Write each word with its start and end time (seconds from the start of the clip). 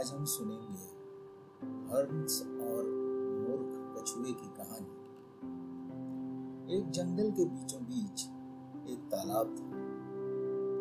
आज 0.00 0.10
हम 0.12 0.24
सुनेंगे 0.24 0.74
हंस 1.62 2.42
और 2.42 2.84
मूर्ख 3.48 3.96
कछुए 3.96 4.32
की 4.32 4.46
कहानी। 4.56 4.92
एक 6.76 6.90
जंगल 6.90 7.30
के 7.30 7.44
बीचों 7.44 7.80
बीच 7.82 8.20
एक 8.90 8.98
तालाब 8.98 9.46
था, 9.46 9.66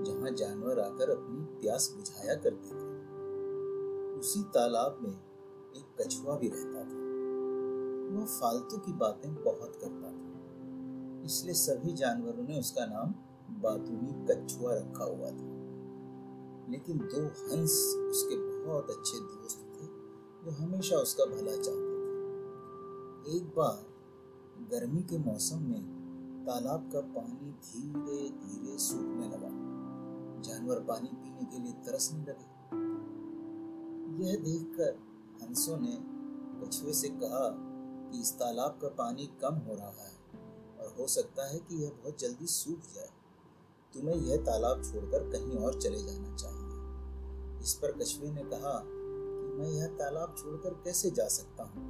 जहाँ 0.04 0.32
जानवर 0.32 0.79
आकर 0.79 1.09
अपनी 1.09 1.61
प्यास 1.61 1.93
बुझाया 1.95 2.36
करते 2.36 2.69
थे। 2.69 2.86
उसी 4.19 4.43
तालाब 4.43 4.97
में 5.01 5.11
एक 5.11 6.01
कछुआ 6.01 6.38
भी 6.38 6.49
रहता 6.49 6.83
था। 6.83 6.99
वह 8.15 8.25
फालतू 8.25 8.77
की 8.77 8.93
बातें 8.93 9.36
बहुत 9.36 9.75
करता 9.75 10.11
था, 10.11 11.25
इसलिए 11.25 11.54
सभी 11.54 11.93
जानवरों 11.93 12.43
ने 12.43 12.59
उसका 12.59 12.86
नाम 12.86 13.15
बातूनी 13.61 14.13
कछुआ 14.31 14.73
रखा 14.73 15.04
हुआ 15.04 15.29
था। 15.29 15.57
लेकिन 16.71 16.97
दो 16.97 17.25
हंस 17.25 17.95
उसके 18.11 18.48
बहुत 18.69 18.89
अच्छे 18.89 19.19
दोस्त 19.19 19.59
थे, 19.59 19.86
जो 20.46 20.51
हमेशा 20.51 20.97
उसका 20.97 21.25
भला 21.25 21.51
चाहते 21.51 21.89
थे। 21.96 23.37
एक 23.37 23.54
बार, 23.57 23.86
गर्मी 24.71 25.01
के 25.01 25.18
मौसम 25.18 25.59
में 25.59 26.00
तालाब 26.47 26.89
का 26.93 27.01
पानी 27.01 27.51
धीरे 27.51 28.29
धीरे 28.29 28.78
सूखने 28.78 29.28
लगा। 29.28 29.51
जानवर 30.42 30.79
पानी 30.79 31.09
पीने 31.14 31.45
के 31.45 31.64
लिए 31.64 31.73
तरसने 31.73 32.22
लगे। 32.22 32.47
यह 34.23 34.38
देखकर 34.38 35.00
हंसों 35.44 35.78
ने 35.78 35.97
कछुए 36.61 36.94
से 36.94 37.09
कहा 37.09 37.50
कि 38.11 38.22
इस 38.22 38.33
तालाब 38.33 38.80
का 38.81 38.88
पानी 38.88 39.25
कम 39.42 39.56
हो 39.56 39.75
रहा 39.75 40.08
है 40.08 40.14
और 40.80 40.95
हो 41.00 41.08
सकता 41.08 41.47
है 41.50 41.59
कि 41.59 41.83
यह 41.83 41.89
बहुत 41.89 42.20
जल्दी 42.20 42.47
सूख 42.47 42.80
जाए। 42.95 43.09
तुम्हें 43.94 44.16
यह 44.16 44.38
तालाब 44.38 44.83
छोड़कर 44.83 45.30
कहीं 45.31 45.58
और 45.58 45.81
चले 45.81 46.03
जाना 46.03 46.36
चाहिए। 46.36 46.69
इस 47.70 47.75
पर 47.75 47.92
कछुए 47.92 48.31
ने 48.31 48.44
कहा 48.44 48.84
कि 48.86 49.58
मैं 49.59 49.70
यह 49.70 49.88
तालाब 49.88 50.36
छोड़कर 50.38 50.73
कैसे 50.73 51.12
जा 51.12 51.28
सकता 51.28 51.64
हूँ? 51.64 51.81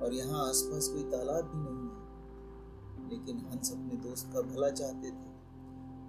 और 0.00 0.14
यहाँ 0.14 0.48
आसपास 0.48 0.88
कोई 0.88 1.02
तालाब 1.02 1.44
भी 1.44 1.70
नहीं 1.70 1.90
है। 1.90 2.00
लेकिन 3.10 3.38
हंस 3.38 3.72
अपने 3.72 3.96
दोस्त 3.96 4.30
का 4.32 4.40
भला 4.40 4.70
चाहते 4.70 5.10
थे। 5.10 5.30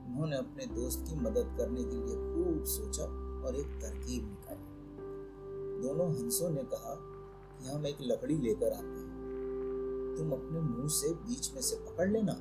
उन्होंने 0.07 0.37
अपने 0.37 0.65
दोस्त 0.65 1.05
की 1.09 1.15
मदद 1.15 1.55
करने 1.57 1.83
के 1.83 1.95
लिए 1.95 2.15
खूब 2.15 2.63
सोचा 2.63 3.03
और 3.47 3.55
एक 3.55 3.67
तरकीब 3.67 4.23
निकाली। 4.23 4.65
दोनों 5.87 6.15
हंसों 6.15 6.49
ने 6.49 6.63
कहा 6.63 6.95
कि 7.59 7.69
हम 7.69 7.85
एक 7.85 7.97
लकड़ी 8.01 8.37
लेकर 8.37 8.73
आते 8.73 8.87
हैं। 8.87 10.15
तुम 10.17 10.31
अपने 10.31 10.59
मुँह 10.59 10.87
से 10.87 11.13
बीच 11.13 11.53
में 11.53 11.61
से 11.61 11.75
पकड़ 11.75 12.09
लेना 12.09 12.33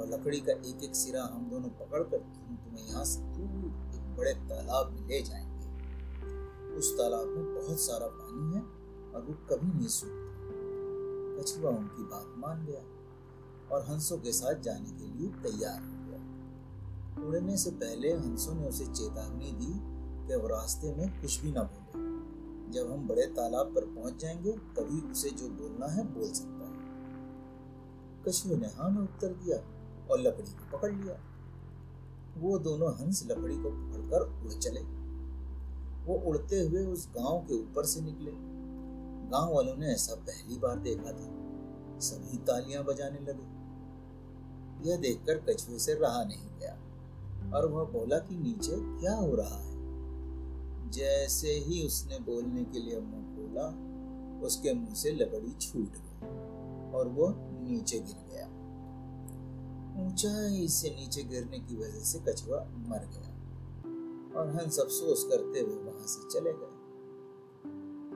और 0.00 0.06
लकड़ी 0.08 0.40
का 0.40 0.52
एक 0.52 0.84
एक 0.84 0.96
सिरा 0.96 1.24
हम 1.24 1.50
दोनों 1.50 1.68
पकड़कर 1.68 2.18
तुम 2.18 2.56
तुम्हें 2.56 2.86
यहाँ 2.86 3.04
से 3.04 3.20
दूर 3.20 3.94
एक 3.94 4.16
बड़े 4.16 4.34
तालाब 4.34 4.90
में 4.92 5.08
ले 5.08 5.22
जाएँगे। 5.22 5.55
उस 6.76 6.98
तालाब 6.98 7.26
में 7.26 7.54
बहुत 7.54 7.80
सारा 7.80 8.06
पानी 8.06 8.54
है 8.54 8.62
और 9.14 9.22
वो 9.22 9.34
कभी 9.34 9.78
नहीं 9.78 9.88
सूखता। 9.88 10.26
कछुआ 11.38 11.70
उनकी 11.70 12.02
बात 12.02 12.34
मान 12.38 12.66
गया 12.66 12.80
और 13.74 13.82
हंसों 13.82 14.18
के 14.18 14.32
साथ 14.32 14.54
जाने 14.54 14.90
के 14.90 15.18
लिए 15.18 15.28
तैयार 15.28 15.80
हो 15.80 16.10
गया। 16.10 16.16
उड़ने 17.28 17.56
से 17.56 17.70
पहले 17.70 18.12
हंसों 18.12 18.54
ने 18.54 18.68
उसे 18.68 18.86
चेतावनी 18.86 19.52
दी 19.52 19.96
कि 20.28 20.36
वो 20.36 20.48
रास्ते 20.48 20.94
में 20.94 21.22
कुछ 21.22 21.40
भी 21.40 21.52
ना 21.52 21.62
बोले। 21.62 22.06
जब 22.72 22.92
हम 22.92 23.08
बड़े 23.08 23.22
तालाब 23.22 23.66
पर 23.66 23.84
पहुँच 23.84 24.16
जाएँगे, 24.16 24.52
तभी 24.52 25.12
उसे 25.12 25.30
जो 25.30 25.48
बोलना 25.48 25.86
है 25.86 26.14
बोल 26.14 26.32
सकता 26.32 26.64
है। 26.64 26.76
कछुए 28.24 28.56
ने 28.56 28.66
हाँ 28.66 28.90
में 28.90 29.02
उत्तर 29.02 29.28
दिया 29.28 29.56
और 30.10 30.20
लकड़ी 30.20 30.50
को 30.50 30.78
पकड़ 30.78 30.94
लिया। 30.94 31.20
वो 32.36 32.58
दोनों 32.58 32.94
हंस 32.94 33.24
लकड़ी 33.26 33.56
को 33.56 33.70
पकड़कर 33.70 34.44
उड़ 34.44 34.52
चले। 34.52 35.05
वो 36.06 36.14
उड़ते 36.14 36.60
हुए 36.60 36.84
उस 36.84 37.08
गाँव 37.08 37.38
के 37.38 37.54
ऊपर 37.54 37.84
से 37.84 38.00
निकले। 38.00 38.30
गाँव 39.30 39.54
वालों 39.54 39.76
ने 39.76 39.86
ऐसा 39.86 40.14
पहली 40.14 40.58
बार 40.58 40.78
देखा 40.78 41.12
था। 41.12 41.36
सभी 41.98 42.38
तालियाँ 42.38 42.84
बजाने 42.84 43.20
लगे। 43.20 43.56
यह 44.90 44.96
देखकर 44.96 45.38
कछुए 45.38 45.78
से 45.78 45.94
रहा 45.94 46.24
नहीं 46.24 46.58
गया 46.58 46.72
और 47.56 47.66
वह 47.66 47.84
बोला 47.84 48.18
कि 48.18 48.36
नीचे 48.36 49.00
क्या 49.00 49.14
हो 49.14 49.34
रहा 49.34 49.58
है? 49.58 49.76
जैसे 50.90 51.48
ही 51.48 51.86
उसने 51.86 52.18
बोलने 52.18 52.64
के 52.64 52.78
लिए 52.78 53.00
मुँह 53.00 53.36
खोला, 53.36 53.96
उसके 54.46 54.74
मुँह 54.74 54.94
से 54.94 55.10
लकड़ी 55.10 55.52
छूट 55.52 55.92
गई 55.92 56.26
और 56.92 57.08
वो 57.08 57.34
नीचे 57.38 58.00
गिर 58.00 58.16
गया। 58.30 58.46
ऊंचाई 60.06 60.68
से 60.68 60.90
नीचे 60.90 61.22
गिरने 61.22 61.58
की 61.58 61.76
वजह 61.76 62.00
से 62.00 62.18
कछुआ 62.18 62.58
मर 62.60 62.98
गया। 62.98 63.35
और 64.36 64.48
हंस 64.48 64.78
अफसोस 64.78 65.24
करते 65.24 65.60
हुए 65.60 65.74
वहाँ 65.74 66.06
से 66.06 66.30
चले 66.30 66.52
गए। 66.52 66.86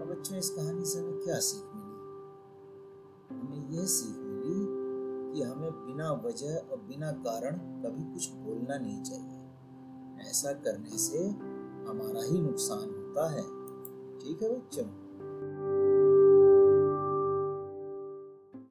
अब 0.01 0.09
बच्चों, 0.11 0.39
इस 0.39 0.51
कहानी 0.51 0.85
से 0.85 0.99
हमें 0.99 1.21
क्या 1.21 1.39
सीख 1.39 1.65
मिली? 1.75 1.91
हमें 3.37 3.71
यह 3.71 3.87
सीख 3.87 4.17
मिली 4.17 4.81
कि 5.35 5.43
हमें 5.43 5.73
बिना 5.73 6.13
वजह 6.13 6.57
और 6.57 6.81
बिना 6.81 7.13
कारण 7.13 7.57
कभी 7.57 8.15
कुछ 8.15 8.31
बोलना 8.31 8.79
नहीं 8.79 9.03
चाहिए। 9.03 9.41
ऐसा 10.31 10.53
करने 10.53 10.99
से 10.99 11.29
हमारा 11.91 12.23
ही 12.23 12.41
नुकसान 12.41 12.79
होता 12.79 13.31
है। 13.31 13.43
ठीक 14.19 14.39
है 14.43 14.59
बच्चों? 14.59 15.10